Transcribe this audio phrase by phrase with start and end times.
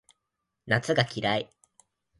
[0.65, 1.49] 夏が嫌い